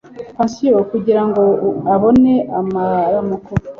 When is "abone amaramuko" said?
1.93-3.51